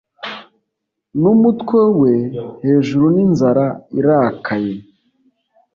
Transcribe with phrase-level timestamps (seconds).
[1.21, 2.13] n'umutwe we
[2.65, 3.65] hejuru n'inzara
[3.99, 4.73] irakaye